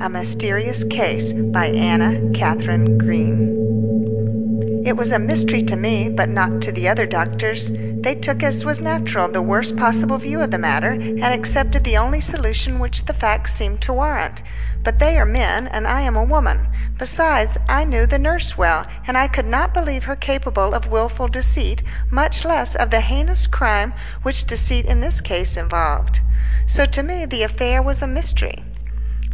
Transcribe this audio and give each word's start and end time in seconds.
A 0.00 0.08
Mysterious 0.08 0.82
Case 0.84 1.32
by 1.32 1.66
Anna 1.66 2.32
Katharine 2.32 2.98
Green. 2.98 4.82
It 4.84 4.96
was 4.96 5.12
a 5.12 5.18
mystery 5.18 5.62
to 5.62 5.76
me, 5.76 6.08
but 6.08 6.28
not 6.28 6.60
to 6.62 6.72
the 6.72 6.88
other 6.88 7.06
doctors. 7.06 7.70
They 7.70 8.16
took 8.16 8.42
as 8.42 8.64
was 8.64 8.80
natural 8.80 9.28
the 9.28 9.40
worst 9.40 9.76
possible 9.76 10.18
view 10.18 10.40
of 10.40 10.50
the 10.50 10.58
matter, 10.58 10.90
and 10.90 11.22
accepted 11.22 11.84
the 11.84 11.96
only 11.96 12.20
solution 12.20 12.80
which 12.80 13.04
the 13.04 13.12
facts 13.12 13.54
seemed 13.54 13.80
to 13.82 13.92
warrant. 13.92 14.42
But 14.82 14.98
they 14.98 15.16
are 15.18 15.24
men, 15.24 15.68
and 15.68 15.86
I 15.86 16.00
am 16.00 16.16
a 16.16 16.24
woman. 16.24 16.66
Besides, 16.98 17.58
I 17.68 17.84
knew 17.84 18.06
the 18.06 18.18
nurse 18.18 18.58
well, 18.58 18.86
and 19.06 19.16
I 19.16 19.28
could 19.28 19.46
not 19.46 19.72
believe 19.72 20.04
her 20.04 20.16
capable 20.16 20.74
of 20.74 20.88
wilful 20.88 21.28
deceit, 21.28 21.82
much 22.10 22.44
less 22.44 22.74
of 22.74 22.90
the 22.90 23.00
heinous 23.00 23.46
crime 23.46 23.94
which 24.22 24.46
deceit 24.46 24.86
in 24.86 25.00
this 25.00 25.20
case 25.20 25.56
involved. 25.56 26.18
So 26.66 26.86
to 26.86 27.02
me 27.02 27.24
the 27.24 27.44
affair 27.44 27.80
was 27.82 28.02
a 28.02 28.06
mystery. 28.06 28.64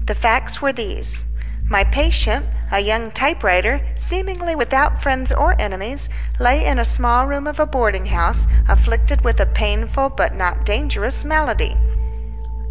The 0.08 0.14
facts 0.14 0.62
were 0.62 0.72
these. 0.72 1.26
My 1.68 1.84
patient, 1.84 2.46
a 2.72 2.80
young 2.80 3.10
typewriter, 3.10 3.82
seemingly 3.94 4.56
without 4.56 5.02
friends 5.02 5.30
or 5.32 5.54
enemies, 5.60 6.08
lay 6.38 6.64
in 6.64 6.78
a 6.78 6.84
small 6.86 7.26
room 7.26 7.46
of 7.46 7.60
a 7.60 7.66
boarding 7.66 8.06
house, 8.06 8.46
afflicted 8.68 9.20
with 9.20 9.38
a 9.38 9.44
painful 9.44 10.08
but 10.08 10.34
not 10.34 10.64
dangerous 10.64 11.26
malady. 11.26 11.76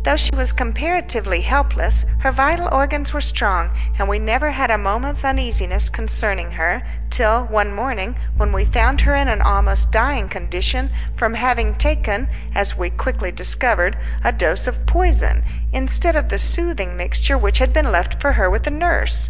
Though 0.07 0.15
she 0.15 0.33
was 0.37 0.53
comparatively 0.53 1.41
helpless, 1.41 2.05
her 2.19 2.31
vital 2.31 2.69
organs 2.71 3.13
were 3.13 3.19
strong, 3.19 3.71
and 3.99 4.07
we 4.07 4.19
never 4.19 4.51
had 4.51 4.71
a 4.71 4.77
moment's 4.77 5.25
uneasiness 5.25 5.89
concerning 5.89 6.51
her, 6.51 6.81
till 7.09 7.43
one 7.43 7.73
morning, 7.73 8.17
when 8.37 8.53
we 8.53 8.63
found 8.63 9.01
her 9.01 9.13
in 9.15 9.27
an 9.27 9.41
almost 9.41 9.91
dying 9.91 10.29
condition 10.29 10.91
from 11.13 11.33
having 11.33 11.75
taken, 11.75 12.29
as 12.55 12.77
we 12.77 12.89
quickly 12.89 13.33
discovered, 13.33 13.97
a 14.23 14.31
dose 14.31 14.65
of 14.65 14.85
poison, 14.85 15.43
instead 15.73 16.15
of 16.15 16.29
the 16.29 16.39
soothing 16.39 16.95
mixture 16.95 17.37
which 17.37 17.57
had 17.57 17.73
been 17.73 17.91
left 17.91 18.21
for 18.21 18.31
her 18.31 18.49
with 18.49 18.63
the 18.63 18.71
nurse. 18.71 19.29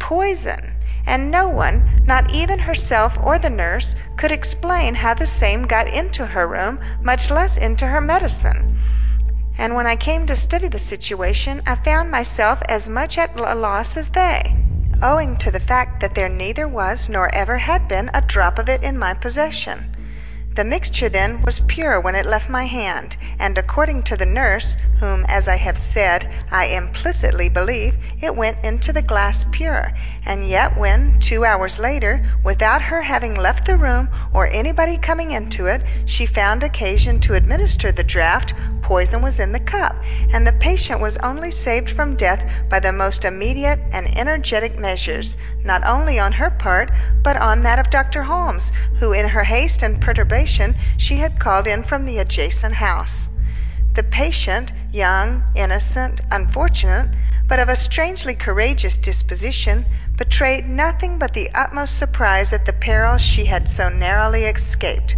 Poison! 0.00 0.74
And 1.06 1.30
no 1.30 1.46
one, 1.46 2.02
not 2.04 2.34
even 2.34 2.58
herself 2.58 3.16
or 3.22 3.38
the 3.38 3.48
nurse, 3.48 3.94
could 4.16 4.32
explain 4.32 4.96
how 4.96 5.14
the 5.14 5.24
same 5.24 5.68
got 5.68 5.86
into 5.86 6.26
her 6.26 6.48
room, 6.48 6.80
much 7.00 7.30
less 7.30 7.56
into 7.56 7.86
her 7.86 8.00
medicine 8.00 8.75
and 9.58 9.74
when 9.74 9.86
I 9.86 9.96
came 9.96 10.26
to 10.26 10.36
study 10.36 10.68
the 10.68 10.78
situation 10.78 11.62
I 11.66 11.76
found 11.76 12.10
myself 12.10 12.60
as 12.68 12.88
much 12.88 13.18
at 13.18 13.38
a 13.38 13.54
loss 13.54 13.96
as 13.96 14.10
they, 14.10 14.56
owing 15.02 15.36
to 15.36 15.50
the 15.50 15.60
fact 15.60 16.00
that 16.00 16.14
there 16.14 16.28
neither 16.28 16.68
was 16.68 17.08
nor 17.08 17.34
ever 17.34 17.58
had 17.58 17.88
been 17.88 18.10
a 18.12 18.20
drop 18.20 18.58
of 18.58 18.68
it 18.68 18.82
in 18.82 18.98
my 18.98 19.14
possession. 19.14 19.96
The 20.56 20.64
mixture, 20.64 21.10
then, 21.10 21.42
was 21.42 21.60
pure 21.60 22.00
when 22.00 22.14
it 22.14 22.24
left 22.24 22.48
my 22.48 22.64
hand, 22.64 23.18
and 23.38 23.58
according 23.58 24.04
to 24.04 24.16
the 24.16 24.24
nurse, 24.24 24.78
whom, 25.00 25.26
as 25.28 25.48
I 25.48 25.56
have 25.56 25.76
said, 25.76 26.32
I 26.50 26.68
implicitly 26.68 27.50
believe, 27.50 27.98
it 28.22 28.34
went 28.34 28.64
into 28.64 28.90
the 28.90 29.02
glass 29.02 29.44
pure; 29.52 29.92
and 30.24 30.48
yet 30.48 30.74
when, 30.74 31.20
two 31.20 31.44
hours 31.44 31.78
later, 31.78 32.24
without 32.42 32.80
her 32.80 33.02
having 33.02 33.34
left 33.34 33.66
the 33.66 33.76
room 33.76 34.08
or 34.32 34.46
anybody 34.46 34.96
coming 34.96 35.32
into 35.32 35.66
it, 35.66 35.82
she 36.06 36.24
found 36.24 36.62
occasion 36.62 37.20
to 37.20 37.34
administer 37.34 37.92
the 37.92 38.02
draught, 38.02 38.54
poison 38.86 39.20
was 39.20 39.40
in 39.40 39.50
the 39.50 39.58
cup, 39.58 39.96
and 40.32 40.46
the 40.46 40.52
patient 40.52 41.00
was 41.00 41.16
only 41.16 41.50
saved 41.50 41.90
from 41.90 42.14
death 42.14 42.48
by 42.68 42.78
the 42.78 42.92
most 42.92 43.24
immediate 43.24 43.80
and 43.90 44.16
energetic 44.16 44.78
measures, 44.78 45.36
not 45.64 45.84
only 45.84 46.20
on 46.20 46.30
her 46.30 46.50
part, 46.50 46.92
but 47.20 47.36
on 47.36 47.62
that 47.62 47.80
of 47.80 47.90
Dr. 47.90 48.22
Holmes, 48.22 48.70
who 49.00 49.12
in 49.12 49.26
her 49.26 49.42
haste 49.42 49.82
and 49.82 50.00
perturbation 50.00 50.76
she 50.96 51.16
had 51.16 51.40
called 51.40 51.66
in 51.66 51.82
from 51.82 52.04
the 52.04 52.18
adjacent 52.18 52.74
house. 52.74 53.28
The 53.94 54.04
patient, 54.04 54.72
young, 54.92 55.42
innocent, 55.56 56.20
unfortunate, 56.30 57.08
but 57.48 57.58
of 57.58 57.68
a 57.68 57.74
strangely 57.74 58.36
courageous 58.36 58.96
disposition, 58.96 59.84
betrayed 60.16 60.68
nothing 60.68 61.18
but 61.18 61.32
the 61.32 61.50
utmost 61.56 61.98
surprise 61.98 62.52
at 62.52 62.66
the 62.66 62.72
peril 62.72 63.18
she 63.18 63.46
had 63.46 63.68
so 63.68 63.88
narrowly 63.88 64.44
escaped. 64.44 65.16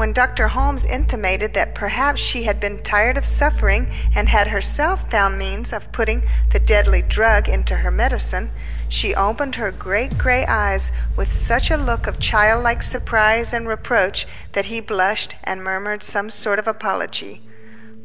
When 0.00 0.14
Dr. 0.14 0.48
Holmes 0.48 0.86
intimated 0.86 1.52
that 1.52 1.74
perhaps 1.74 2.22
she 2.22 2.44
had 2.44 2.58
been 2.58 2.82
tired 2.82 3.18
of 3.18 3.26
suffering 3.26 3.92
and 4.14 4.30
had 4.30 4.46
herself 4.46 5.10
found 5.10 5.38
means 5.38 5.74
of 5.74 5.92
putting 5.92 6.22
the 6.52 6.58
deadly 6.58 7.02
drug 7.02 7.50
into 7.50 7.76
her 7.76 7.90
medicine, 7.90 8.50
she 8.88 9.14
opened 9.14 9.56
her 9.56 9.70
great 9.70 10.16
gray 10.16 10.46
eyes 10.46 10.90
with 11.16 11.30
such 11.30 11.70
a 11.70 11.76
look 11.76 12.06
of 12.06 12.18
childlike 12.18 12.82
surprise 12.82 13.52
and 13.52 13.68
reproach 13.68 14.26
that 14.52 14.64
he 14.64 14.80
blushed 14.80 15.36
and 15.44 15.62
murmured 15.62 16.02
some 16.02 16.30
sort 16.30 16.58
of 16.58 16.66
apology. 16.66 17.42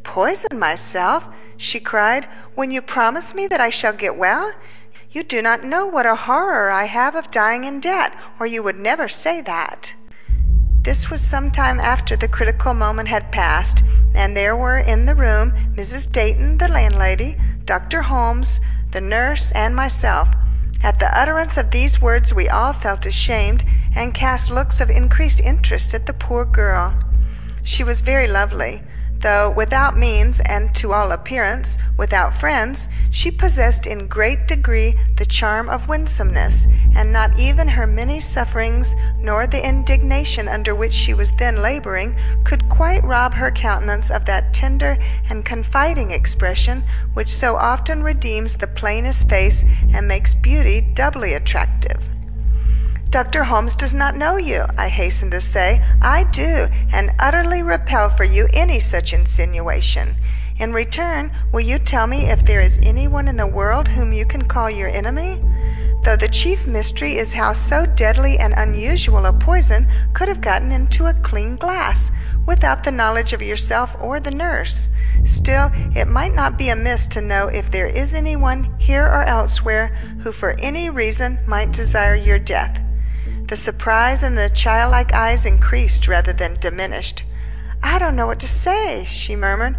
Poison 0.04 0.60
myself, 0.60 1.30
she 1.56 1.80
cried, 1.80 2.26
when 2.56 2.72
you 2.72 2.82
promise 2.82 3.34
me 3.34 3.48
that 3.48 3.62
I 3.62 3.70
shall 3.70 3.94
get 3.94 4.18
well? 4.18 4.52
You 5.12 5.24
do 5.24 5.42
not 5.42 5.64
know 5.64 5.86
what 5.86 6.06
a 6.06 6.16
horror 6.16 6.70
I 6.70 6.88
have 6.88 7.16
of 7.16 7.32
dying 7.32 7.64
in 7.64 7.80
debt, 7.80 8.14
or 8.38 8.46
you 8.46 8.62
would 8.64 8.78
never 8.78 9.08
say 9.08 9.40
that. 9.40 9.94
This 10.86 11.10
was 11.10 11.20
some 11.20 11.50
time 11.50 11.80
after 11.80 12.16
the 12.16 12.28
critical 12.28 12.76
moment 12.76 13.10
had 13.10 13.32
passed, 13.32 13.82
and 14.14 14.38
there 14.38 14.56
were 14.56 14.78
in 14.78 15.08
the 15.08 15.16
room 15.16 15.52
Mrs. 15.76 16.12
Dayton, 16.12 16.60
the 16.60 16.68
landlady, 16.68 17.40
Dr. 17.66 18.04
Holmes, 18.04 18.60
the 18.92 19.02
nurse, 19.02 19.52
and 19.54 19.76
myself. 19.76 20.30
At 20.84 21.00
the 21.00 21.10
utterance 21.20 21.58
of 21.58 21.72
these 21.72 22.00
words 22.00 22.36
we 22.36 22.48
all 22.48 22.72
felt 22.72 23.08
ashamed, 23.08 23.64
and 23.96 24.14
cast 24.14 24.52
looks 24.52 24.80
of 24.80 24.92
increased 24.92 25.40
interest 25.40 25.96
at 25.96 26.06
the 26.06 26.14
poor 26.14 26.46
girl. 26.46 26.94
She 27.64 27.84
was 27.84 28.02
very 28.02 28.28
lovely. 28.28 28.84
Though 29.26 29.50
without 29.50 29.98
means, 29.98 30.40
and 30.42 30.76
to 30.76 30.94
all 30.94 31.12
appearance 31.12 31.80
without 31.98 32.32
friends, 32.32 32.90
she 33.10 33.32
possessed 33.32 33.88
in 33.88 34.06
great 34.06 34.48
degree 34.48 35.00
the 35.18 35.26
charm 35.26 35.68
of 35.68 35.88
winsomeness, 35.88 36.68
and 36.94 37.12
not 37.12 37.36
even 37.40 37.68
her 37.70 37.88
many 37.88 38.20
sufferings, 38.20 38.96
nor 39.18 39.48
the 39.48 39.68
indignation 39.68 40.48
under 40.48 40.76
which 40.76 40.94
she 40.94 41.16
was 41.16 41.32
then 41.32 41.64
laboring, 41.64 42.16
could 42.44 42.70
quite 42.70 43.04
rob 43.04 43.34
her 43.34 43.50
countenance 43.50 44.12
of 44.12 44.26
that 44.26 44.54
tender 44.54 44.96
and 45.28 45.44
confiding 45.44 46.12
expression 46.12 46.84
which 47.16 47.30
so 47.30 47.56
often 47.56 48.04
redeems 48.04 48.54
the 48.54 48.68
plainest 48.68 49.28
face 49.28 49.64
and 49.92 50.08
makes 50.08 50.36
beauty 50.36 50.82
doubly 50.82 51.34
attractive. 51.34 52.15
Dr. 53.16 53.46
Holmes 53.46 53.76
does 53.76 53.94
not 53.94 54.18
know 54.18 54.36
you, 54.36 54.66
I 54.78 54.90
hasten 54.90 55.32
to 55.32 55.40
say. 55.40 55.82
I 56.02 56.26
do, 56.26 56.68
and 56.92 57.14
utterly 57.18 57.64
repel 57.64 58.10
for 58.10 58.26
you 58.26 58.50
any 58.54 58.82
such 58.82 59.14
insinuation. 59.14 60.18
In 60.60 60.74
return, 60.74 61.32
will 61.54 61.62
you 61.62 61.80
tell 61.80 62.08
me 62.08 62.30
if 62.30 62.44
there 62.44 62.60
is 62.60 62.78
any 62.84 63.08
one 63.08 63.30
in 63.30 63.38
the 63.38 63.48
world 63.48 63.88
whom 63.88 64.12
you 64.12 64.26
can 64.26 64.50
call 64.50 64.70
your 64.70 64.90
enemy? 64.90 65.40
Though 66.04 66.18
the 66.18 66.28
chief 66.28 66.68
mystery 66.68 67.16
is 67.16 67.32
how 67.32 67.54
so 67.54 67.86
deadly 67.86 68.38
and 68.38 68.54
unusual 68.54 69.26
a 69.26 69.32
poison 69.32 69.88
could 70.12 70.28
have 70.28 70.42
gotten 70.42 70.74
into 70.74 71.06
a 71.06 71.14
clean 71.14 71.56
glass, 71.56 72.12
without 72.46 72.84
the 72.84 72.92
knowledge 72.92 73.32
of 73.32 73.42
yourself 73.42 73.96
or 74.02 74.20
the 74.20 74.30
nurse. 74.30 74.90
Still, 75.24 75.72
it 75.96 76.10
might 76.10 76.36
not 76.36 76.58
be 76.58 76.68
amiss 76.68 77.08
to 77.08 77.22
know 77.22 77.48
if 77.48 77.72
there 77.72 77.88
is 77.88 78.14
any 78.14 78.36
one, 78.36 78.78
here 78.78 79.06
or 79.06 79.24
elsewhere, 79.24 79.96
who 80.20 80.34
for 80.34 80.60
any 80.60 80.90
reason 80.90 81.40
might 81.48 81.72
desire 81.72 82.16
your 82.16 82.40
death. 82.40 82.82
The 83.48 83.56
surprise 83.56 84.24
in 84.24 84.34
the 84.34 84.50
childlike 84.50 85.14
eyes 85.14 85.46
increased 85.46 86.08
rather 86.08 86.34
than 86.34 86.60
diminished. 86.60 87.24
"I 87.84 88.00
don't 88.00 88.16
know 88.16 88.26
what 88.26 88.40
to 88.40 88.48
say," 88.48 89.04
she 89.04 89.36
murmured. 89.36 89.76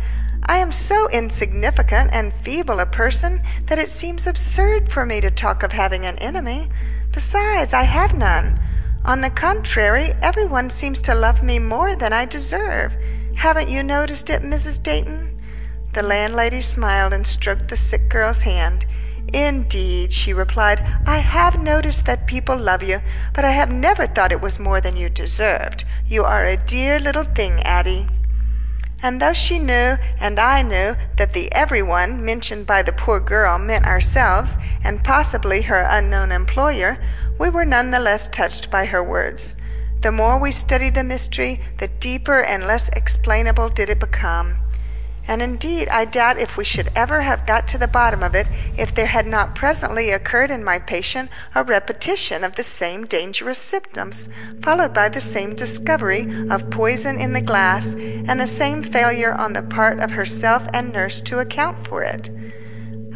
"I 0.47 0.59
am 0.59 0.71
so 0.71 1.09
insignificant 1.09 2.11
and 2.13 2.33
feeble 2.33 2.79
a 2.79 2.87
person 2.87 3.41
that 3.67 3.81
it 3.81 3.91
seems 3.91 4.27
absurd 4.27 4.89
for 4.89 5.05
me 5.05 5.21
to 5.21 5.31
talk 5.33 5.65
of 5.65 5.73
having 5.73 6.07
an 6.07 6.17
enemy. 6.19 6.71
Besides, 7.11 7.75
I 7.75 7.83
have 7.83 8.15
none. 8.15 8.61
On 9.05 9.21
the 9.21 9.31
contrary, 9.31 10.15
everyone 10.23 10.71
seems 10.71 11.01
to 11.01 11.15
love 11.15 11.43
me 11.43 11.59
more 11.59 11.97
than 11.97 12.13
I 12.13 12.25
deserve. 12.25 12.97
Haven't 13.35 13.69
you 13.69 13.83
noticed 13.83 14.31
it, 14.31 14.43
Mrs. 14.43 14.81
Dayton?" 14.81 15.33
The 15.93 16.03
landlady 16.03 16.61
smiled 16.61 17.13
and 17.13 17.27
stroked 17.27 17.67
the 17.67 17.77
sick 17.77 18.09
girl's 18.09 18.43
hand. 18.43 18.87
"Indeed," 19.33 20.13
she 20.13 20.33
replied, 20.33 20.85
"I 21.07 21.19
have 21.19 21.59
noticed 21.59 22.05
that 22.07 22.27
people 22.27 22.57
love 22.57 22.83
you, 22.83 23.01
but 23.33 23.45
I 23.45 23.51
have 23.51 23.71
never 23.71 24.07
thought 24.07 24.31
it 24.31 24.41
was 24.41 24.59
more 24.59 24.81
than 24.81 24.97
you 24.97 25.09
deserved. 25.09 25.85
You 26.07 26.25
are 26.25 26.45
a 26.45 26.57
dear 26.57 27.01
little 27.01 27.25
thing, 27.25 27.63
Addie." 27.65 28.09
And 29.03 29.21
though 29.21 29.33
she 29.33 29.59
knew, 29.59 29.99
and 30.19 30.39
I 30.39 30.63
knew, 30.63 30.97
that 31.17 31.33
the 31.33 31.53
every 31.53 31.83
one 31.83 32.25
mentioned 32.25 32.67
by 32.67 32.83
the 32.83 32.93
poor 32.93 33.21
girl 33.21 33.59
meant 33.59 33.87
ourselves, 33.87 34.59
and 34.83 35.05
possibly 35.05 35.63
her 35.63 35.87
unknown 35.89 36.33
employer, 36.33 36.99
we 37.39 37.51
were 37.51 37.65
none 37.65 37.91
the 37.91 37.99
less 38.01 38.29
touched 38.29 38.71
by 38.71 38.87
her 38.87 39.03
words. 39.03 39.55
The 40.01 40.13
more 40.13 40.39
we 40.39 40.51
studied 40.53 40.95
the 40.95 41.05
mystery, 41.05 41.61
the 41.79 41.89
deeper 41.89 42.41
and 42.41 42.67
less 42.67 42.89
explainable 42.91 43.69
did 43.71 43.91
it 43.91 43.99
become. 43.99 44.59
And 45.29 45.43
indeed 45.43 45.89
I 45.89 46.05
doubt 46.05 46.39
if 46.39 46.57
we 46.57 46.65
should 46.65 46.91
ever 46.95 47.23
have 47.23 47.47
got 47.47 47.67
to 47.69 47.79
the 47.79 47.89
bottom 47.89 48.23
of 48.23 48.35
it 48.35 48.49
if 48.77 48.95
there 48.95 49.07
had 49.07 49.27
not 49.27 49.55
presently 49.55 50.11
occurred 50.11 50.51
in 50.51 50.63
my 50.63 50.79
patient 50.79 51.31
a 51.55 51.65
repetition 51.65 52.45
of 52.45 52.55
the 52.55 52.63
same 52.63 53.07
dangerous 53.07 53.59
symptoms, 53.59 54.29
followed 54.63 54.95
by 54.95 55.09
the 55.09 55.21
same 55.21 55.55
discovery 55.55 56.29
of 56.49 56.71
poison 56.71 57.19
in 57.19 57.33
the 57.33 57.41
glass, 57.41 57.95
and 57.95 58.39
the 58.41 58.47
same 58.47 58.83
failure 58.83 59.33
on 59.33 59.53
the 59.53 59.63
part 59.63 59.99
of 59.99 60.13
herself 60.13 60.67
and 60.73 60.93
nurse 60.93 61.21
to 61.23 61.41
account 61.41 61.79
for 61.79 62.03
it. 62.03 62.31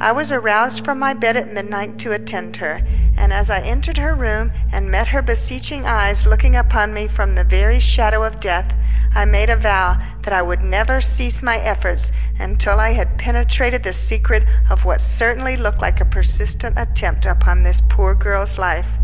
I 0.00 0.12
was 0.12 0.32
aroused 0.32 0.82
from 0.82 0.98
my 0.98 1.12
bed 1.12 1.36
at 1.36 1.52
midnight 1.52 1.98
to 1.98 2.12
attend 2.12 2.56
her, 2.56 2.80
and 3.18 3.34
as 3.34 3.50
I 3.50 3.60
entered 3.60 3.98
her 3.98 4.14
room 4.14 4.50
and 4.72 4.90
met 4.90 5.08
her 5.08 5.20
beseeching 5.20 5.84
eyes 5.84 6.26
looking 6.26 6.56
upon 6.56 6.94
me 6.94 7.06
from 7.06 7.34
the 7.34 7.44
very 7.44 7.78
shadow 7.78 8.22
of 8.22 8.40
death, 8.40 8.74
I 9.14 9.26
made 9.26 9.50
a 9.50 9.58
vow 9.58 9.98
that 10.22 10.32
I 10.32 10.40
would 10.40 10.64
never 10.64 11.02
cease 11.02 11.42
my 11.42 11.58
efforts 11.58 12.12
until 12.38 12.80
I 12.80 12.92
had 12.92 13.18
penetrated 13.18 13.82
the 13.82 13.92
secret 13.92 14.44
of 14.70 14.86
what 14.86 15.02
certainly 15.02 15.58
looked 15.58 15.82
like 15.82 16.00
a 16.00 16.06
persistent 16.06 16.78
attempt 16.78 17.26
upon 17.26 17.62
this 17.62 17.82
poor 17.86 18.14
girl's 18.14 18.56
life. 18.56 18.96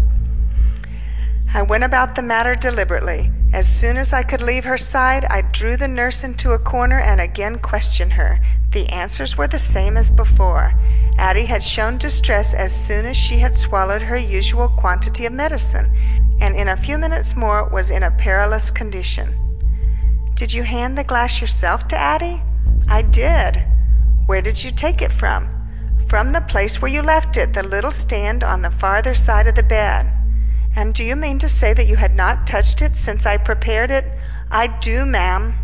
I 1.52 1.60
went 1.60 1.84
about 1.84 2.14
the 2.14 2.22
matter 2.22 2.54
deliberately. 2.54 3.31
As 3.52 3.69
soon 3.69 3.99
as 3.99 4.14
I 4.14 4.22
could 4.22 4.40
leave 4.40 4.64
her 4.64 4.78
side, 4.78 5.26
I 5.26 5.42
drew 5.42 5.76
the 5.76 5.88
nurse 5.88 6.25
into 6.25 6.52
a 6.52 6.58
corner 6.58 7.00
and 7.00 7.20
again 7.20 7.58
questioned 7.58 8.14
her. 8.14 8.40
The 8.70 8.88
answers 8.90 9.36
were 9.36 9.48
the 9.48 9.58
same 9.58 9.96
as 9.96 10.10
before. 10.10 10.74
Addie 11.18 11.46
had 11.46 11.62
shown 11.62 11.98
distress 11.98 12.52
as 12.52 12.74
soon 12.74 13.06
as 13.06 13.16
she 13.16 13.38
had 13.38 13.56
swallowed 13.56 14.02
her 14.02 14.16
usual 14.16 14.68
quantity 14.68 15.24
of 15.26 15.32
medicine, 15.32 15.96
and 16.40 16.54
in 16.54 16.68
a 16.68 16.76
few 16.76 16.98
minutes 16.98 17.36
more 17.36 17.68
was 17.68 17.90
in 17.90 18.02
a 18.02 18.10
perilous 18.10 18.70
condition. 18.70 19.34
Did 20.34 20.52
you 20.52 20.62
hand 20.62 20.98
the 20.98 21.04
glass 21.04 21.40
yourself 21.40 21.88
to 21.88 21.96
Addie? 21.96 22.42
I 22.88 23.02
did. 23.02 23.64
Where 24.26 24.42
did 24.42 24.62
you 24.62 24.70
take 24.70 25.00
it 25.00 25.12
from? 25.12 25.48
From 26.08 26.30
the 26.30 26.42
place 26.42 26.82
where 26.82 26.90
you 26.90 27.02
left 27.02 27.36
it, 27.36 27.54
the 27.54 27.62
little 27.62 27.90
stand 27.90 28.44
on 28.44 28.62
the 28.62 28.70
farther 28.70 29.14
side 29.14 29.46
of 29.46 29.54
the 29.54 29.62
bed. 29.62 30.12
And 30.76 30.92
do 30.92 31.02
you 31.02 31.16
mean 31.16 31.38
to 31.38 31.48
say 31.48 31.72
that 31.72 31.86
you 31.86 31.96
had 31.96 32.14
not 32.14 32.46
touched 32.46 32.82
it 32.82 32.94
since 32.94 33.24
I 33.24 33.38
prepared 33.38 33.90
it? 33.90 34.20
I 34.50 34.66
do, 34.66 35.06
ma'am. 35.06 35.54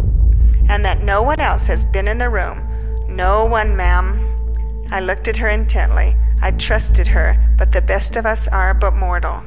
And 0.69 0.85
that 0.87 1.03
no 1.03 1.23
one 1.23 1.39
else 1.39 1.67
has 1.67 1.85
been 1.85 2.09
in 2.09 2.17
the 2.17 2.31
room? 2.31 2.67
No 3.13 3.45
one, 3.45 3.77
ma'am. 3.77 4.87
I 4.91 5.01
looked 5.01 5.29
at 5.29 5.37
her 5.37 5.49
intently. 5.49 6.17
I 6.41 6.51
trusted 6.53 7.07
her, 7.09 7.37
but 7.59 7.71
the 7.71 7.83
best 7.83 8.17
of 8.17 8.25
us 8.25 8.49
are 8.49 8.73
but 8.73 8.97
mortal. 8.97 9.43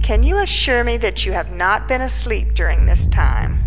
Can 0.00 0.22
you 0.22 0.38
assure 0.38 0.84
me 0.84 0.96
that 0.98 1.26
you 1.26 1.32
have 1.32 1.50
not 1.50 1.88
been 1.88 2.02
asleep 2.02 2.54
during 2.54 2.86
this 2.86 3.06
time? 3.06 3.58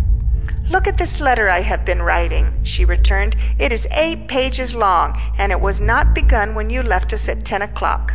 Look 0.70 0.86
at 0.86 0.96
this 0.96 1.20
letter 1.20 1.50
I 1.50 1.60
have 1.60 1.84
been 1.84 2.00
writing, 2.00 2.58
she 2.64 2.86
returned. 2.86 3.36
It 3.58 3.70
is 3.70 3.86
eight 3.90 4.28
pages 4.28 4.74
long, 4.74 5.14
and 5.36 5.52
it 5.52 5.60
was 5.60 5.82
not 5.82 6.14
begun 6.14 6.54
when 6.54 6.70
you 6.70 6.82
left 6.82 7.12
us 7.12 7.28
at 7.28 7.44
ten 7.44 7.60
o'clock. 7.60 8.14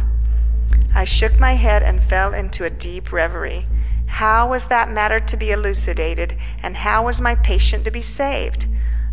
I 0.96 1.04
shook 1.04 1.40
my 1.40 1.54
head 1.54 1.84
and 1.84 2.02
fell 2.02 2.34
into 2.34 2.64
a 2.64 2.72
deep 2.72 3.12
reverie. 3.12 3.68
How 4.08 4.50
was 4.50 4.66
that 4.66 4.92
matter 4.92 5.20
to 5.20 5.38
be 5.38 5.52
elucidated, 5.52 6.36
and 6.64 6.76
how 6.76 7.06
was 7.06 7.22
my 7.22 7.36
patient 7.36 7.86
to 7.86 7.92
be 7.92 8.02
saved? 8.02 8.66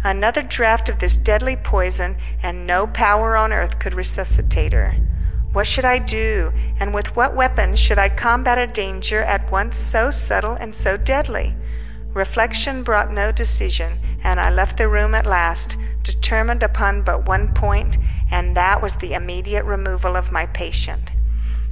Another 0.02 0.42
draught 0.42 0.88
of 0.88 0.98
this 0.98 1.16
deadly 1.16 1.56
poison, 1.56 2.16
and 2.42 2.66
no 2.66 2.86
power 2.86 3.36
on 3.36 3.52
earth 3.52 3.78
could 3.78 3.94
resuscitate 3.94 4.72
her. 4.72 4.94
What 5.52 5.66
should 5.66 5.84
I 5.84 5.98
do, 5.98 6.52
and 6.78 6.94
with 6.94 7.14
what 7.16 7.34
weapons 7.34 7.78
should 7.78 7.98
I 7.98 8.08
combat 8.08 8.56
a 8.56 8.66
danger 8.66 9.20
at 9.22 9.50
once 9.50 9.76
so 9.76 10.10
subtle 10.10 10.54
and 10.54 10.74
so 10.74 10.96
deadly? 10.96 11.54
Reflection 12.14 12.82
brought 12.82 13.12
no 13.12 13.30
decision, 13.30 13.98
and 14.24 14.40
I 14.40 14.48
left 14.48 14.78
the 14.78 14.88
room 14.88 15.14
at 15.14 15.26
last, 15.26 15.76
determined 16.02 16.62
upon 16.62 17.02
but 17.02 17.26
one 17.26 17.52
point, 17.52 17.98
and 18.30 18.56
that 18.56 18.80
was 18.80 18.94
the 18.96 19.12
immediate 19.12 19.64
removal 19.64 20.16
of 20.16 20.32
my 20.32 20.46
patient. 20.46 21.10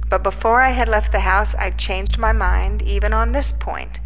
But 0.09 0.23
before 0.23 0.61
I 0.61 0.69
had 0.69 0.87
left 0.87 1.11
the 1.11 1.21
house, 1.21 1.55
I 1.55 1.71
changed 1.71 2.17
my 2.17 2.31
mind 2.31 2.81
even 2.83 3.11
on 3.11 3.31
this 3.31 3.51
point. 3.51 3.99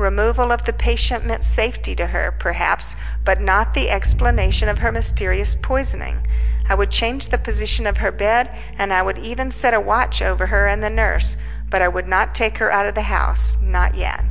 Removal 0.00 0.50
of 0.50 0.64
the 0.64 0.72
patient 0.72 1.26
meant 1.26 1.44
safety 1.44 1.94
to 1.96 2.06
her, 2.06 2.32
perhaps, 2.32 2.96
but 3.22 3.38
not 3.38 3.74
the 3.74 3.90
explanation 3.90 4.66
of 4.66 4.78
her 4.78 4.90
mysterious 4.90 5.54
poisoning. 5.54 6.26
I 6.70 6.74
would 6.74 6.90
change 6.90 7.28
the 7.28 7.36
position 7.36 7.86
of 7.86 7.98
her 7.98 8.10
bed, 8.10 8.50
and 8.78 8.94
I 8.94 9.02
would 9.02 9.18
even 9.18 9.50
set 9.50 9.74
a 9.74 9.80
watch 9.80 10.22
over 10.22 10.46
her 10.46 10.66
and 10.66 10.82
the 10.82 10.88
nurse, 10.88 11.36
but 11.68 11.82
I 11.82 11.88
would 11.88 12.08
not 12.08 12.34
take 12.34 12.56
her 12.56 12.72
out 12.72 12.86
of 12.86 12.94
the 12.94 13.12
house, 13.12 13.58
not 13.60 13.94
yet. 13.94 14.24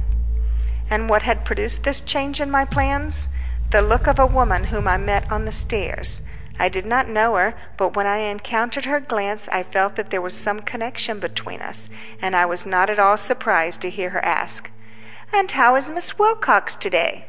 And 0.90 1.08
what 1.08 1.22
had 1.22 1.46
produced 1.46 1.84
this 1.84 2.02
change 2.02 2.42
in 2.42 2.50
my 2.50 2.66
plans? 2.66 3.30
The 3.70 3.84
look 3.84 4.08
of 4.08 4.18
a 4.18 4.26
woman 4.26 4.64
whom 4.64 4.88
I 4.88 4.98
met 4.98 5.32
on 5.32 5.46
the 5.46 5.52
stairs. 5.52 6.24
I 6.60 6.70
did 6.70 6.88
not 6.88 7.08
know 7.08 7.36
her, 7.36 7.54
but 7.78 7.96
when 7.96 8.08
I 8.08 8.18
encountered 8.18 8.86
her 8.86 9.00
glance 9.00 9.48
I 9.50 9.62
felt 9.62 9.98
that 9.98 10.10
there 10.10 10.20
was 10.20 10.34
some 10.34 10.62
connection 10.62 11.20
between 11.20 11.62
us, 11.62 11.92
and 12.20 12.36
I 12.36 12.48
was 12.48 12.66
not 12.66 12.90
at 12.90 12.98
all 12.98 13.18
surprised 13.18 13.82
to 13.82 13.92
hear 13.92 14.10
her 14.10 14.26
ask, 14.26 14.72
And 15.32 15.52
how 15.52 15.76
is 15.76 15.90
Miss 15.90 16.18
Wilcox 16.18 16.76
today? 16.76 17.26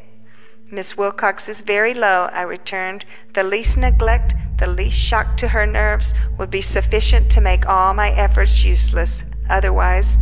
Miss 0.70 0.96
Wilcox 0.96 1.48
is 1.48 1.60
very 1.60 1.92
low, 1.92 2.30
I 2.32 2.42
returned. 2.42 3.04
The 3.34 3.42
least 3.42 3.76
neglect, 3.76 4.34
the 4.58 4.66
least 4.66 4.98
shock 4.98 5.36
to 5.38 5.48
her 5.48 5.66
nerves, 5.66 6.14
would 6.38 6.50
be 6.50 6.62
sufficient 6.62 7.30
to 7.32 7.40
make 7.40 7.68
all 7.68 7.92
my 7.92 8.10
efforts 8.10 8.64
useless. 8.64 9.24
Otherwise, 9.48 10.16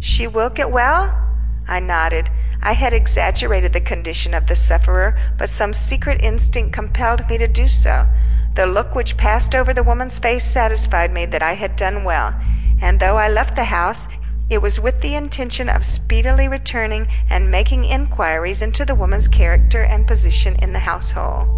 she 0.00 0.26
will 0.26 0.50
get 0.50 0.70
well? 0.70 1.18
I 1.66 1.80
nodded. 1.80 2.30
I 2.62 2.72
had 2.72 2.92
exaggerated 2.92 3.72
the 3.72 3.80
condition 3.80 4.32
of 4.34 4.46
the 4.46 4.56
sufferer, 4.56 5.16
but 5.36 5.48
some 5.48 5.74
secret 5.74 6.22
instinct 6.22 6.72
compelled 6.72 7.28
me 7.28 7.38
to 7.38 7.48
do 7.48 7.66
so. 7.66 8.06
The 8.54 8.66
look 8.66 8.94
which 8.94 9.16
passed 9.16 9.54
over 9.54 9.74
the 9.74 9.82
woman's 9.82 10.18
face 10.18 10.44
satisfied 10.44 11.12
me 11.12 11.26
that 11.26 11.42
I 11.42 11.54
had 11.54 11.76
done 11.76 12.04
well, 12.04 12.34
and 12.80 13.00
though 13.00 13.16
I 13.16 13.28
left 13.28 13.56
the 13.56 13.64
house, 13.64 14.08
it 14.50 14.60
was 14.60 14.78
with 14.78 15.00
the 15.00 15.14
intention 15.14 15.68
of 15.68 15.84
speedily 15.84 16.48
returning 16.48 17.06
and 17.30 17.50
making 17.50 17.84
inquiries 17.84 18.60
into 18.60 18.84
the 18.84 18.94
woman's 18.94 19.28
character 19.28 19.82
and 19.82 20.06
position 20.06 20.54
in 20.56 20.72
the 20.72 20.78
household. 20.78 21.48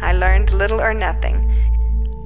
I 0.00 0.12
learned 0.12 0.52
little 0.52 0.80
or 0.80 0.92
nothing. 0.92 1.48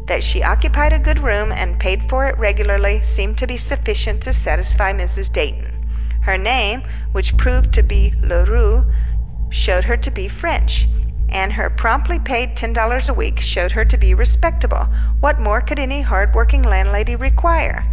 That 0.06 0.22
she 0.22 0.42
occupied 0.42 0.92
a 0.92 0.98
good 0.98 1.20
room 1.20 1.52
and 1.52 1.78
paid 1.78 2.02
for 2.02 2.26
it 2.26 2.38
regularly 2.38 3.02
seemed 3.02 3.38
to 3.38 3.46
be 3.46 3.56
sufficient 3.56 4.22
to 4.22 4.32
satisfy 4.32 4.92
Mrs. 4.92 5.32
Dayton. 5.32 5.72
Her 6.22 6.36
name, 6.36 6.82
which 7.12 7.36
proved 7.36 7.72
to 7.74 7.82
be 7.82 8.12
Leroux, 8.20 8.84
showed 9.50 9.84
her 9.84 9.96
to 9.96 10.10
be 10.10 10.26
French, 10.26 10.88
and 11.28 11.52
her 11.52 11.70
promptly 11.70 12.18
paid 12.18 12.56
ten 12.56 12.72
dollars 12.72 13.08
a 13.08 13.14
week 13.14 13.38
showed 13.38 13.72
her 13.72 13.84
to 13.84 13.96
be 13.96 14.14
respectable. 14.14 14.88
What 15.20 15.40
more 15.40 15.60
could 15.60 15.78
any 15.78 16.02
hard 16.02 16.34
working 16.34 16.62
landlady 16.62 17.14
require? 17.14 17.84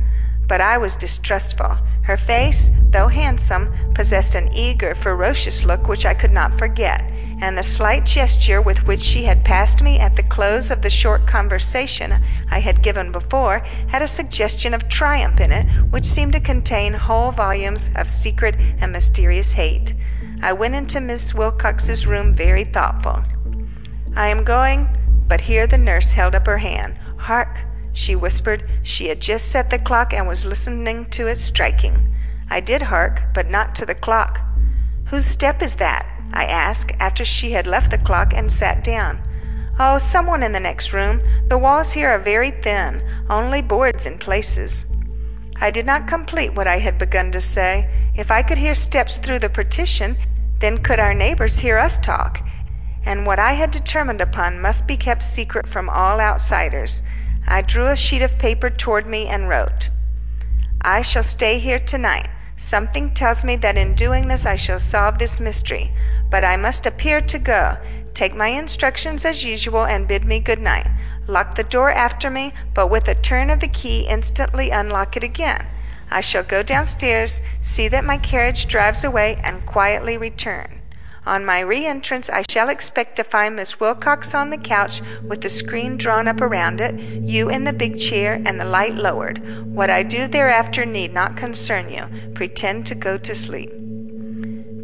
But 0.48 0.62
I 0.62 0.78
was 0.78 0.96
distrustful. 0.96 1.78
Her 2.04 2.18
face, 2.18 2.70
though 2.90 3.08
handsome, 3.08 3.74
possessed 3.94 4.36
an 4.36 4.54
eager, 4.54 4.94
ferocious 4.94 5.64
look 5.64 5.88
which 5.88 6.06
I 6.06 6.14
could 6.14 6.34
not 6.34 6.54
forget, 6.54 7.02
and 7.42 7.58
the 7.58 7.64
slight 7.64 8.06
gesture 8.06 8.62
with 8.62 8.86
which 8.86 9.00
she 9.00 9.24
had 9.24 9.44
passed 9.44 9.82
me 9.82 10.00
at 10.00 10.16
the 10.16 10.24
close 10.24 10.70
of 10.70 10.82
the 10.82 10.90
short 10.90 11.26
conversation 11.26 12.22
I 12.52 12.60
had 12.60 12.84
given 12.84 13.12
before 13.12 13.60
had 13.88 14.02
a 14.02 14.08
suggestion 14.08 14.74
of 14.74 14.90
triumph 14.90 15.40
in 15.40 15.52
it 15.52 15.66
which 15.92 16.06
seemed 16.06 16.34
to 16.34 16.40
contain 16.40 16.94
whole 16.94 17.32
volumes 17.32 17.90
of 17.96 18.10
secret 18.10 18.56
and 18.80 18.92
mysterious 18.92 19.54
hate. 19.54 19.94
I 20.42 20.54
went 20.54 20.76
into 20.76 21.02
Miss 21.02 21.34
Wilcox's 21.34 22.06
room 22.06 22.34
very 22.34 22.66
thoughtful. 22.66 23.24
I 24.16 24.28
am 24.28 24.44
going, 24.44 24.88
but 25.28 25.42
here 25.42 25.68
the 25.68 25.78
nurse 25.78 26.12
held 26.12 26.36
up 26.36 26.46
her 26.48 26.58
hand. 26.58 26.96
Hark, 27.18 27.62
she 27.94 28.16
whispered. 28.16 28.68
She 28.82 29.08
had 29.08 29.22
just 29.22 29.50
set 29.50 29.70
the 29.70 29.80
clock 29.80 30.14
and 30.14 30.28
was 30.28 30.46
listening 30.46 31.06
to 31.12 31.28
it 31.28 31.38
striking. 31.38 32.14
I 32.50 32.60
did 32.60 32.82
hark, 32.82 33.24
but 33.34 33.50
not 33.50 33.76
to 33.76 33.86
the 33.86 33.96
clock. 33.96 34.42
Whose 35.06 35.26
step 35.26 35.62
is 35.62 35.76
that? 35.76 36.06
I 36.34 36.46
asked, 36.46 36.92
after 37.00 37.24
she 37.24 37.52
had 37.52 37.68
left 37.68 37.92
the 37.92 37.98
clock 37.98 38.34
and 38.34 38.52
sat 38.52 38.84
down. 38.84 39.22
Oh, 39.80 39.98
someone 39.98 40.44
in 40.44 40.52
the 40.52 40.60
next 40.60 40.94
room. 40.94 41.22
The 41.48 41.58
walls 41.58 41.94
here 41.94 42.10
are 42.10 42.20
very 42.20 42.52
thin, 42.52 43.08
only 43.30 43.62
boards 43.62 44.06
in 44.06 44.18
places. 44.18 44.86
I 45.62 45.72
did 45.72 45.86
not 45.86 46.08
complete 46.08 46.54
what 46.54 46.68
I 46.68 46.80
had 46.80 46.98
begun 46.98 47.32
to 47.32 47.42
say. 47.42 47.90
If 48.16 48.32
I 48.32 48.44
could 48.44 48.58
hear 48.58 48.74
steps 48.74 49.18
through 49.18 49.40
the 49.40 49.50
partition, 49.50 50.18
then 50.60 50.80
could 50.80 51.00
our 51.00 51.14
neighbors 51.14 51.60
hear 51.60 51.78
us 51.78 52.00
talk? 52.00 52.48
And 53.06 53.26
what 53.26 53.40
I 53.40 53.54
had 53.54 53.72
determined 53.72 54.22
upon 54.22 54.62
must 54.62 54.88
be 54.88 54.98
kept 54.98 55.24
secret 55.24 55.68
from 55.68 55.90
all 55.90 56.20
outsiders. 56.20 57.02
I 57.48 57.62
drew 57.62 57.88
a 57.88 57.96
sheet 57.96 58.22
of 58.22 58.38
paper 58.38 58.70
toward 58.70 59.06
me 59.06 59.28
and 59.28 59.50
wrote, 59.50 59.90
I 60.82 61.02
shall 61.02 61.24
stay 61.24 61.60
here 61.60 61.80
tonight. 61.80 62.30
Something 62.56 63.14
tells 63.14 63.44
me 63.44 63.56
that 63.58 63.78
in 63.78 63.96
doing 63.96 64.28
this 64.28 64.46
I 64.46 64.56
shall 64.56 64.80
solve 64.80 65.18
this 65.18 65.40
mystery. 65.40 65.92
But 66.30 66.44
I 66.44 66.58
must 66.58 66.86
appear 66.86 67.20
to 67.22 67.40
go. 67.40 67.78
Take 68.14 68.36
my 68.36 68.48
instructions 68.48 69.26
as 69.26 69.44
usual 69.44 69.86
and 69.86 70.08
bid 70.08 70.26
me 70.26 70.40
good 70.40 70.60
night. 70.60 70.88
Lock 71.26 71.56
the 71.56 71.64
door 71.64 71.92
after 71.92 72.30
me, 72.30 72.54
but 72.74 72.90
with 72.90 73.08
a 73.08 73.16
turn 73.16 73.50
of 73.50 73.60
the 73.60 73.68
key 73.68 74.02
instantly 74.02 74.70
unlock 74.70 75.18
it 75.18 75.24
again. 75.24 75.66
I 76.12 76.22
shall 76.22 76.44
go 76.44 76.62
downstairs, 76.62 77.42
see 77.62 77.88
that 77.88 78.06
my 78.06 78.18
carriage 78.18 78.68
drives 78.68 79.04
away, 79.04 79.38
and 79.44 79.66
quietly 79.66 80.18
return. 80.18 80.83
On 81.26 81.46
my 81.46 81.62
re 81.62 81.86
entrance, 81.86 82.30
I 82.30 82.44
shall 82.50 82.68
expect 82.68 83.16
to 83.16 83.24
find 83.24 83.56
Miss 83.56 83.80
Wilcox 83.80 84.34
on 84.34 84.50
the 84.50 84.58
couch 84.58 85.02
with 85.22 85.40
the 85.40 85.48
screen 85.48 85.96
drawn 85.96 86.28
up 86.28 86.42
around 86.42 86.82
it, 86.82 86.96
you 87.00 87.50
in 87.50 87.64
the 87.64 87.72
big 87.72 87.98
chair, 87.98 88.42
and 88.46 88.60
the 88.60 88.66
light 88.66 88.96
lowered. 88.96 89.42
What 89.66 89.90
I 89.90 90.04
do 90.04 90.28
thereafter 90.28 90.86
need 90.86 91.14
not 91.14 91.38
concern 91.38 91.90
you. 91.90 92.34
Pretend 92.34 92.86
to 92.88 92.96
go 92.96 93.18
to 93.18 93.34
sleep. 93.34 93.72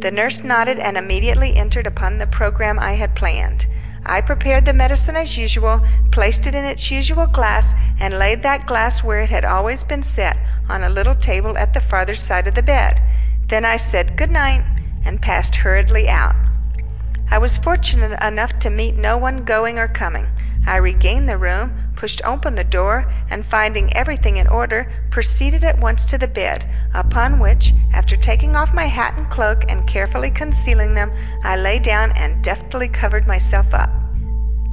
The 0.00 0.10
nurse 0.10 0.42
nodded 0.42 0.78
and 0.78 0.96
immediately 0.96 1.54
entered 1.54 1.86
upon 1.86 2.16
the 2.16 2.26
program 2.26 2.78
I 2.78 2.94
had 2.94 3.14
planned. 3.14 3.66
I 4.06 4.22
prepared 4.22 4.64
the 4.64 4.72
medicine 4.72 5.16
as 5.16 5.36
usual, 5.36 5.82
placed 6.10 6.46
it 6.46 6.54
in 6.54 6.64
its 6.64 6.90
usual 6.90 7.26
glass, 7.26 7.74
and 7.98 8.18
laid 8.18 8.42
that 8.42 8.66
glass 8.66 9.04
where 9.04 9.20
it 9.20 9.28
had 9.28 9.44
always 9.44 9.84
been 9.84 10.02
set, 10.02 10.38
on 10.70 10.82
a 10.82 10.88
little 10.88 11.14
table 11.14 11.58
at 11.58 11.74
the 11.74 11.82
farther 11.82 12.14
side 12.14 12.48
of 12.48 12.54
the 12.54 12.62
bed. 12.62 13.02
Then 13.48 13.66
I 13.66 13.76
said 13.76 14.16
good 14.16 14.30
night 14.30 14.64
and 15.04 15.22
passed 15.22 15.56
hurriedly 15.56 16.08
out. 16.08 16.34
I 17.30 17.38
was 17.38 17.58
fortunate 17.58 18.20
enough 18.22 18.58
to 18.60 18.70
meet 18.70 18.96
no 18.96 19.16
one 19.16 19.44
going 19.44 19.78
or 19.78 19.86
coming. 19.88 20.26
I 20.66 20.76
regained 20.76 21.28
the 21.28 21.38
room, 21.38 21.72
pushed 21.96 22.20
open 22.24 22.54
the 22.54 22.64
door, 22.64 23.10
and 23.30 23.44
finding 23.44 23.94
everything 23.96 24.36
in 24.36 24.46
order, 24.46 24.92
proceeded 25.10 25.64
at 25.64 25.78
once 25.78 26.04
to 26.06 26.18
the 26.18 26.28
bed, 26.28 26.68
upon 26.92 27.38
which, 27.38 27.72
after 27.92 28.16
taking 28.16 28.56
off 28.56 28.74
my 28.74 28.86
hat 28.86 29.14
and 29.16 29.30
cloak 29.30 29.64
and 29.68 29.86
carefully 29.86 30.30
concealing 30.30 30.94
them, 30.94 31.12
I 31.42 31.56
lay 31.56 31.78
down 31.78 32.12
and 32.12 32.42
deftly 32.42 32.88
covered 32.88 33.26
myself 33.26 33.72
up. 33.72 33.90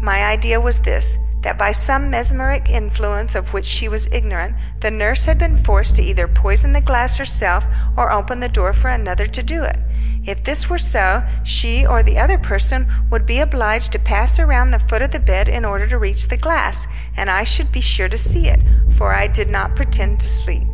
My 0.02 0.26
idea 0.26 0.60
was 0.60 0.80
this 0.80 1.18
that 1.42 1.58
by 1.58 1.72
some 1.72 2.10
mesmeric 2.10 2.70
influence 2.70 3.36
of 3.36 3.54
which 3.54 3.66
she 3.66 3.88
was 3.88 4.08
ignorant, 4.12 4.56
the 4.80 4.92
nurse 4.92 5.26
had 5.26 5.38
been 5.38 5.56
forced 5.56 5.96
to 5.96 6.02
either 6.02 6.28
poison 6.28 6.74
the 6.74 6.82
glass 6.82 7.18
herself 7.18 7.68
or 7.96 8.12
open 8.12 8.40
the 8.40 8.50
door 8.50 8.74
for 8.74 8.90
another 8.90 9.28
to 9.28 9.44
do 9.44 9.64
it. 9.64 9.78
If 10.26 10.44
this 10.44 10.70
were 10.70 10.78
so, 10.78 11.24
she 11.44 11.86
or 11.86 12.04
the 12.04 12.18
other 12.18 12.38
person 12.38 12.88
would 13.10 13.26
be 13.26 13.40
obliged 13.40 13.94
to 13.94 14.00
pass 14.00 14.40
around 14.40 14.72
the 14.72 14.80
foot 14.80 15.02
of 15.02 15.12
the 15.12 15.20
bed 15.20 15.48
in 15.48 15.64
order 15.64 15.88
to 15.88 15.98
reach 15.98 16.28
the 16.28 16.36
glass, 16.36 16.86
and 17.16 17.30
I 17.30 17.46
should 17.46 17.72
be 17.72 17.82
sure 17.82 18.10
to 18.10 18.18
see 18.18 18.50
it, 18.50 18.60
for 18.90 19.14
I 19.14 19.28
did 19.28 19.50
not 19.50 19.76
pretend 19.76 20.20
to 20.20 20.28
sleep. 20.28 20.68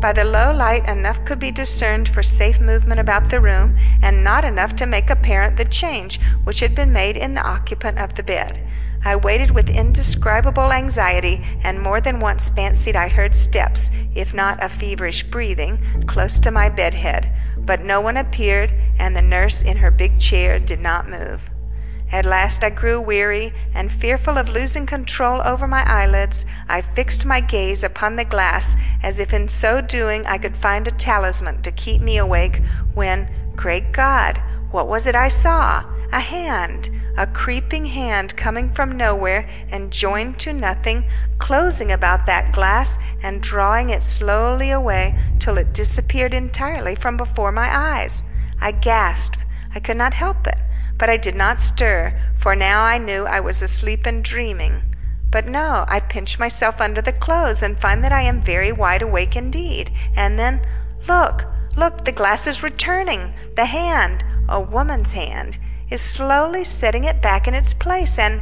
By 0.00 0.14
the 0.14 0.24
low 0.24 0.52
light, 0.52 0.88
enough 0.88 1.24
could 1.26 1.38
be 1.38 1.52
discerned 1.52 2.08
for 2.08 2.22
safe 2.22 2.58
movement 2.58 2.98
about 2.98 3.28
the 3.28 3.40
room, 3.40 3.76
and 4.00 4.24
not 4.24 4.46
enough 4.46 4.74
to 4.76 4.86
make 4.86 5.10
apparent 5.10 5.58
the 5.58 5.64
change 5.66 6.18
which 6.42 6.60
had 6.60 6.74
been 6.74 6.92
made 6.92 7.18
in 7.18 7.34
the 7.34 7.46
occupant 7.46 7.98
of 7.98 8.14
the 8.14 8.22
bed. 8.22 8.66
I 9.04 9.16
waited 9.16 9.50
with 9.50 9.70
indescribable 9.70 10.72
anxiety, 10.72 11.42
and 11.62 11.80
more 11.80 12.00
than 12.00 12.20
once 12.20 12.48
fancied 12.48 12.96
I 12.96 13.08
heard 13.08 13.34
steps, 13.34 13.90
if 14.14 14.34
not 14.34 14.62
a 14.62 14.68
feverish 14.68 15.24
breathing, 15.24 15.78
close 16.06 16.38
to 16.40 16.50
my 16.50 16.68
bed 16.68 16.94
head 16.94 17.32
but 17.70 17.84
no 17.84 18.00
one 18.00 18.16
appeared, 18.16 18.72
and 18.98 19.14
the 19.14 19.22
nurse 19.22 19.62
in 19.62 19.76
her 19.76 19.90
big 19.90 20.18
chair 20.18 20.58
did 20.58 20.80
not 20.80 21.08
move. 21.08 21.50
At 22.10 22.24
last 22.24 22.64
I 22.64 22.70
grew 22.70 23.00
weary, 23.00 23.52
and 23.72 23.92
fearful 23.92 24.36
of 24.36 24.48
losing 24.48 24.86
control 24.86 25.40
over 25.44 25.68
my 25.68 25.88
eyelids, 25.88 26.44
I 26.68 26.80
fixed 26.80 27.24
my 27.24 27.38
gaze 27.38 27.84
upon 27.84 28.16
the 28.16 28.24
glass 28.24 28.76
as 29.02 29.20
if 29.20 29.32
in 29.32 29.46
so 29.46 29.80
doing 29.80 30.26
I 30.26 30.38
could 30.38 30.56
find 30.56 30.88
a 30.88 30.90
talisman 30.90 31.62
to 31.62 31.70
keep 31.70 32.00
me 32.00 32.16
awake, 32.16 32.60
when, 32.94 33.30
great 33.54 33.92
God, 33.92 34.42
what 34.72 34.88
was 34.88 35.06
it 35.06 35.14
I 35.14 35.28
saw? 35.28 35.84
A 36.12 36.18
hand, 36.18 36.90
a 37.20 37.26
creeping 37.26 37.84
hand 37.84 38.34
coming 38.34 38.70
from 38.70 38.96
nowhere 38.96 39.46
and 39.68 39.90
joined 39.90 40.38
to 40.38 40.54
nothing, 40.54 41.04
closing 41.36 41.92
about 41.92 42.24
that 42.24 42.50
glass 42.50 42.98
and 43.22 43.42
drawing 43.42 43.90
it 43.90 44.02
slowly 44.02 44.70
away 44.70 45.14
till 45.38 45.58
it 45.58 45.74
disappeared 45.74 46.32
entirely 46.32 46.94
from 46.94 47.18
before 47.18 47.52
my 47.52 47.68
eyes. 47.70 48.22
I 48.58 48.72
gasped. 48.72 49.36
I 49.74 49.80
could 49.80 49.98
not 49.98 50.14
help 50.14 50.46
it. 50.46 50.58
But 50.96 51.10
I 51.10 51.18
did 51.18 51.34
not 51.34 51.60
stir, 51.60 52.18
for 52.34 52.56
now 52.56 52.84
I 52.84 52.96
knew 52.96 53.26
I 53.26 53.38
was 53.38 53.60
asleep 53.60 54.06
and 54.06 54.24
dreaming. 54.24 54.82
But 55.30 55.46
no, 55.46 55.84
I 55.88 56.00
pinch 56.00 56.38
myself 56.38 56.80
under 56.80 57.02
the 57.02 57.12
clothes 57.12 57.62
and 57.62 57.78
find 57.78 58.02
that 58.02 58.12
I 58.12 58.22
am 58.22 58.40
very 58.40 58.72
wide 58.72 59.02
awake 59.02 59.36
indeed. 59.36 59.90
And 60.16 60.38
then, 60.38 60.66
look, 61.06 61.44
look, 61.76 62.06
the 62.06 62.12
glass 62.12 62.46
is 62.46 62.62
returning. 62.62 63.34
The 63.56 63.66
hand, 63.66 64.24
a 64.48 64.58
woman's 64.58 65.12
hand, 65.12 65.58
is 65.90 66.00
slowly 66.00 66.64
setting 66.64 67.04
it 67.04 67.20
back 67.20 67.48
in 67.48 67.54
its 67.54 67.74
place, 67.74 68.18
and 68.18 68.40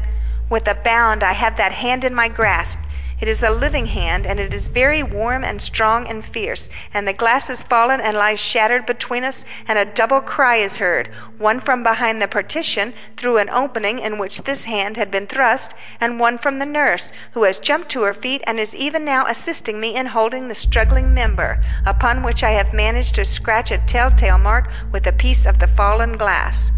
with 0.50 0.68
a 0.68 0.74
bound 0.74 1.22
I 1.22 1.32
have 1.32 1.56
that 1.56 1.72
hand 1.72 2.04
in 2.04 2.14
my 2.14 2.28
grasp. 2.28 2.78
It 3.20 3.26
is 3.26 3.42
a 3.42 3.50
living 3.50 3.86
hand, 3.86 4.26
and 4.28 4.38
it 4.38 4.54
is 4.54 4.68
very 4.68 5.02
warm 5.02 5.42
and 5.42 5.60
strong 5.60 6.06
and 6.06 6.24
fierce, 6.24 6.70
and 6.94 7.06
the 7.08 7.12
glass 7.12 7.48
has 7.48 7.64
fallen 7.64 8.00
and 8.00 8.16
lies 8.16 8.38
shattered 8.38 8.86
between 8.86 9.24
us, 9.24 9.44
and 9.66 9.76
a 9.76 9.84
double 9.84 10.20
cry 10.20 10.56
is 10.56 10.76
heard, 10.76 11.08
one 11.36 11.58
from 11.58 11.82
behind 11.82 12.22
the 12.22 12.28
partition, 12.28 12.94
through 13.16 13.38
an 13.38 13.50
opening 13.50 13.98
in 13.98 14.18
which 14.18 14.42
this 14.42 14.66
hand 14.66 14.96
had 14.96 15.10
been 15.10 15.26
thrust, 15.26 15.74
and 16.00 16.20
one 16.20 16.38
from 16.38 16.60
the 16.60 16.66
nurse, 16.66 17.10
who 17.32 17.42
has 17.42 17.58
jumped 17.58 17.88
to 17.88 18.02
her 18.02 18.14
feet 18.14 18.40
and 18.46 18.60
is 18.60 18.76
even 18.76 19.04
now 19.04 19.26
assisting 19.26 19.80
me 19.80 19.96
in 19.96 20.06
holding 20.06 20.46
the 20.46 20.54
struggling 20.54 21.12
member, 21.12 21.60
upon 21.84 22.22
which 22.22 22.44
I 22.44 22.50
have 22.50 22.72
managed 22.72 23.16
to 23.16 23.24
scratch 23.24 23.72
a 23.72 23.78
telltale 23.78 24.38
mark 24.38 24.70
with 24.92 25.08
a 25.08 25.12
piece 25.12 25.44
of 25.44 25.58
the 25.58 25.66
fallen 25.66 26.16
glass. 26.16 26.70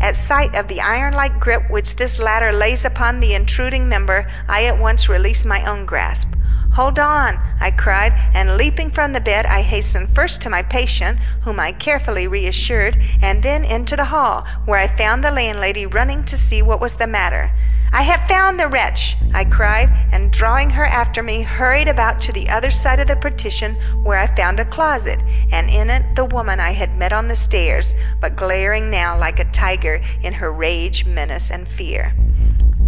At 0.00 0.16
sight 0.16 0.54
of 0.56 0.68
the 0.68 0.80
iron 0.80 1.14
like 1.14 1.38
grip 1.38 1.68
which 1.68 1.96
this 1.96 2.18
latter 2.18 2.52
lays 2.52 2.84
upon 2.84 3.20
the 3.20 3.34
intruding 3.34 3.88
member, 3.88 4.26
I 4.48 4.64
at 4.64 4.78
once 4.78 5.08
release 5.08 5.44
my 5.44 5.64
own 5.70 5.84
grasp. 5.84 6.34
Hold 6.74 6.98
on, 6.98 7.38
I 7.60 7.70
cried, 7.70 8.14
and 8.34 8.56
leaping 8.56 8.90
from 8.90 9.12
the 9.12 9.20
bed, 9.20 9.44
I 9.44 9.60
hastened 9.60 10.14
first 10.14 10.40
to 10.42 10.50
my 10.50 10.62
patient, 10.62 11.18
whom 11.42 11.60
I 11.60 11.72
carefully 11.72 12.26
reassured, 12.26 12.96
and 13.20 13.42
then 13.42 13.64
into 13.64 13.96
the 13.96 14.06
hall, 14.06 14.46
where 14.64 14.78
I 14.78 14.88
found 14.88 15.22
the 15.22 15.30
landlady 15.30 15.84
running 15.84 16.24
to 16.24 16.36
see 16.36 16.62
what 16.62 16.80
was 16.80 16.94
the 16.94 17.06
matter. 17.06 17.52
I 17.92 18.02
have 18.02 18.28
found 18.28 18.58
the 18.58 18.68
wretch, 18.68 19.16
I 19.34 19.44
cried, 19.44 19.90
and 20.12 20.32
drawing 20.32 20.70
her 20.70 20.86
after 20.86 21.22
me, 21.22 21.42
hurried 21.42 21.88
about 21.88 22.22
to 22.22 22.32
the 22.32 22.48
other 22.48 22.70
side 22.70 23.00
of 23.00 23.08
the 23.08 23.16
partition, 23.16 23.74
where 24.04 24.18
I 24.18 24.28
found 24.28 24.60
a 24.60 24.64
closet, 24.64 25.20
and 25.50 25.68
in 25.68 25.90
it 25.90 26.14
the 26.14 26.24
woman 26.24 26.60
I 26.60 26.70
had 26.70 26.96
met 26.96 27.12
on 27.12 27.28
the 27.28 27.34
stairs, 27.34 27.96
but 28.20 28.36
glaring 28.36 28.90
now 28.90 29.18
like 29.18 29.40
a 29.40 29.50
tiger 29.52 30.00
in 30.22 30.32
her 30.34 30.52
rage, 30.52 31.04
menace, 31.04 31.50
and 31.50 31.66
fear. 31.66 32.14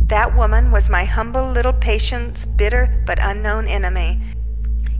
That 0.07 0.37
woman 0.37 0.71
was 0.71 0.89
my 0.89 1.05
humble 1.05 1.51
little 1.51 1.73
patient's 1.73 2.47
bitter 2.47 3.03
but 3.05 3.19
unknown 3.21 3.67
enemy, 3.67 4.21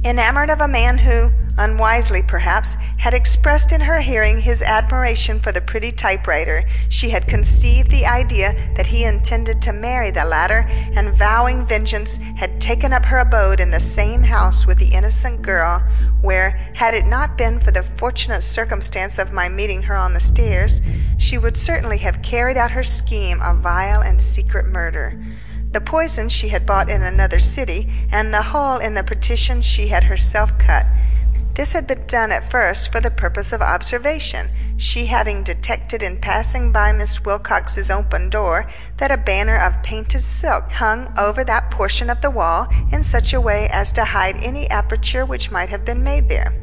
enamored 0.05 0.51
of 0.51 0.61
a 0.61 0.69
man 0.69 0.99
who, 0.99 1.31
unwisely 1.59 2.23
perhaps, 2.23 2.75
had 2.97 3.15
expressed 3.15 3.73
in 3.73 3.81
her 3.81 4.01
hearing 4.01 4.39
his 4.39 4.63
admiration 4.63 5.39
for 5.39 5.53
the 5.53 5.61
pretty 5.61 5.93
typewriter, 5.93 6.65
she 6.89 7.11
had 7.11 7.27
conceived 7.29 7.91
the 7.91 8.07
idea 8.07 8.55
that 8.75 8.87
he 8.87 9.05
intended 9.05 9.61
to 9.61 9.73
marry 9.73 10.11
the 10.11 10.25
latter, 10.25 10.67
and 10.95 11.15
vowing 11.15 11.65
vengeance, 11.65 12.17
had 12.37 12.61
taken 12.61 12.93
up 12.93 13.05
her 13.05 13.19
abode 13.19 13.61
in 13.61 13.71
the 13.71 13.81
same 13.81 14.23
house 14.23 14.67
with 14.67 14.79
the 14.79 14.89
innocent 14.89 15.43
girl, 15.43 15.81
where, 16.21 16.51
had 16.75 16.95
it 16.95 17.07
not 17.07 17.37
been 17.37 17.61
for 17.61 17.71
the 17.71 17.83
fortunate 17.83 18.43
circumstance 18.43 19.19
of 19.19 19.33
my 19.33 19.49
meeting 19.49 19.83
her 19.83 19.97
on 19.97 20.15
the 20.15 20.21
stairs, 20.21 20.81
she 21.19 21.39
would 21.39 21.57
certainly 21.57 21.99
have 21.99 22.23
carried 22.23 22.57
out 22.57 22.71
her 22.71 22.83
scheme 22.83 23.41
of 23.43 23.59
vile 23.59 24.03
and 24.03 24.21
secret 24.21 24.67
murder. 24.67 25.17
The 25.73 25.81
poison 25.81 26.29
she 26.29 26.49
had 26.49 26.67
bought 26.67 26.91
in 26.91 27.03
another 27.03 27.39
city, 27.39 27.89
and 28.11 28.33
the 28.33 28.43
hole 28.43 28.77
in 28.77 28.95
the 28.95 29.03
partition 29.03 29.63
she 29.63 29.89
had 29.89 30.05
herself 30.05 30.59
cut. 30.59 30.87
This 31.55 31.73
had 31.73 31.87
been 31.87 32.07
done 32.07 32.33
at 32.33 32.51
first 32.51 32.91
for 32.91 33.01
the 33.01 33.11
purpose 33.11 33.53
of 33.53 33.61
observation, 33.61 34.51
she 34.79 35.07
having 35.07 35.43
detected 35.43 36.03
in 36.03 36.19
passing 36.19 36.73
by 36.73 36.93
Miss 36.93 37.25
Wilcox's 37.25 37.91
open 37.91 38.31
door 38.31 38.67
that 38.97 39.11
a 39.11 39.19
banner 39.19 39.57
of 39.57 39.83
painted 39.83 40.23
silk 40.23 40.71
hung 40.73 41.13
over 41.19 41.45
that 41.45 41.71
portion 41.71 42.09
of 42.09 42.23
the 42.23 42.31
wall 42.31 42.69
in 42.91 43.03
such 43.03 43.35
a 43.35 43.41
way 43.41 43.69
as 43.69 43.93
to 43.93 44.05
hide 44.05 44.37
any 44.43 44.69
aperture 44.71 45.27
which 45.27 45.51
might 45.51 45.69
have 45.69 45.85
been 45.85 46.03
made 46.03 46.29
there. 46.31 46.55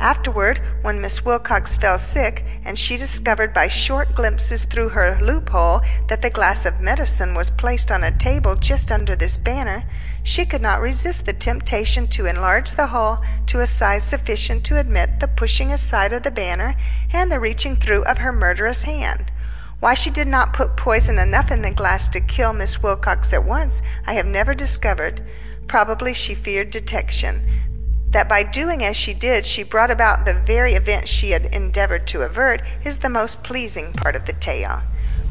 Afterward, 0.00 0.60
when 0.82 1.00
Miss 1.00 1.24
Wilcox 1.24 1.76
fell 1.76 1.98
sick, 1.98 2.44
and 2.64 2.76
she 2.76 2.96
discovered 2.96 3.54
by 3.54 3.68
short 3.68 4.14
glimpses 4.14 4.64
through 4.64 4.88
her 4.88 5.16
loophole 5.20 5.82
that 6.08 6.20
the 6.20 6.30
glass 6.30 6.66
of 6.66 6.80
medicine 6.80 7.32
was 7.32 7.52
placed 7.52 7.92
on 7.92 8.02
a 8.02 8.10
table 8.10 8.56
just 8.56 8.90
under 8.90 9.14
this 9.14 9.36
banner, 9.36 9.84
she 10.24 10.44
could 10.44 10.60
not 10.60 10.80
resist 10.80 11.26
the 11.26 11.32
temptation 11.32 12.08
to 12.08 12.26
enlarge 12.26 12.72
the 12.72 12.88
hole 12.88 13.18
to 13.46 13.60
a 13.60 13.66
size 13.68 14.02
sufficient 14.02 14.64
to 14.64 14.78
admit 14.78 15.20
the 15.20 15.28
pushing 15.28 15.70
aside 15.70 16.12
of 16.12 16.24
the 16.24 16.30
banner 16.30 16.74
and 17.12 17.30
the 17.30 17.38
reaching 17.38 17.76
through 17.76 18.02
of 18.04 18.18
her 18.18 18.32
murderous 18.32 18.82
hand. 18.82 19.30
Why 19.78 19.94
she 19.94 20.10
did 20.10 20.26
not 20.26 20.52
put 20.52 20.76
poison 20.76 21.18
enough 21.18 21.52
in 21.52 21.62
the 21.62 21.70
glass 21.70 22.08
to 22.08 22.20
kill 22.20 22.52
Miss 22.52 22.82
Wilcox 22.82 23.32
at 23.32 23.44
once, 23.44 23.80
I 24.06 24.14
have 24.14 24.26
never 24.26 24.54
discovered. 24.54 25.22
Probably 25.68 26.12
she 26.12 26.34
feared 26.34 26.70
detection 26.70 27.64
that 28.14 28.28
by 28.28 28.44
doing 28.44 28.84
as 28.84 28.96
she 28.96 29.12
did 29.12 29.44
she 29.44 29.64
brought 29.64 29.90
about 29.90 30.24
the 30.24 30.32
very 30.32 30.74
event 30.74 31.08
she 31.08 31.32
had 31.32 31.44
endeavored 31.46 32.06
to 32.06 32.22
avert 32.22 32.62
is 32.84 32.98
the 32.98 33.08
most 33.10 33.42
pleasing 33.42 33.92
part 33.92 34.14
of 34.14 34.24
the 34.24 34.32
tale. 34.32 34.82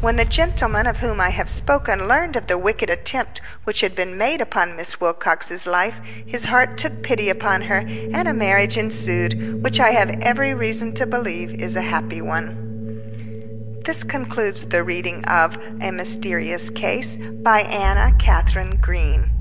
When 0.02 0.18
the 0.18 0.26
gentleman 0.26 0.86
of 0.86 0.98
whom 0.98 1.22
I 1.22 1.30
have 1.30 1.48
spoken 1.48 2.10
learned 2.10 2.36
of 2.36 2.48
the 2.48 2.58
wicked 2.58 2.90
attempt 2.90 3.40
which 3.64 3.80
had 3.80 3.96
been 3.96 4.18
made 4.18 4.42
upon 4.42 4.76
Miss 4.76 5.00
Wilcox's 5.00 5.66
life, 5.66 6.02
his 6.26 6.44
heart 6.44 6.78
took 6.78 7.02
pity 7.04 7.30
upon 7.30 7.62
her, 7.62 7.78
and 7.78 8.28
a 8.28 8.34
marriage 8.34 8.76
ensued, 8.76 9.64
which 9.64 9.80
I 9.80 9.92
have 9.92 10.20
every 10.22 10.54
reason 10.54 10.94
to 10.96 11.06
believe 11.06 11.54
is 11.54 11.78
a 11.78 11.82
happy 11.82 12.22
one. 12.22 13.80
This 13.86 14.04
concludes 14.04 14.66
the 14.66 14.84
reading 14.84 15.24
of 15.24 15.58
A 15.80 15.92
Mysterious 15.92 16.70
Case 16.70 17.16
by 17.16 17.62
Anna 17.62 18.14
Katharine 18.18 18.76
Green, 18.82 19.32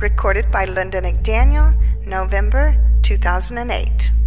recorded 0.00 0.50
by 0.50 0.64
Linda 0.64 1.00
McDaniel 1.00 1.74
November 2.06 2.76
2008. 3.02 4.23